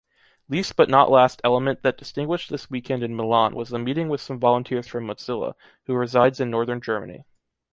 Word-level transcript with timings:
Least 0.49 0.75
but 0.75 0.89
not 0.89 1.11
last 1.11 1.41
element 1.43 1.83
that 1.83 1.95
distinguished 1.99 2.49
this 2.49 2.71
weekend 2.71 3.03
in 3.03 3.15
Milan 3.15 3.53
was 3.53 3.69
the 3.69 3.77
meeting 3.77 4.09
with 4.09 4.19
some 4.19 4.39
volunteers 4.39 4.87
from 4.87 5.05
Mozilla, 5.05 5.53
who 5.85 5.93
resides 5.93 6.39
in 6.39 6.49
North 6.49 6.69
Italy. 6.69 7.23